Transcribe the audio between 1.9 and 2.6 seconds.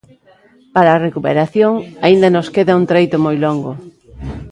aínda nos